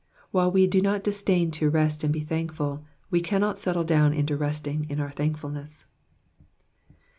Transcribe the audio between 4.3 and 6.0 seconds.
rest^ ing in our thankfulness.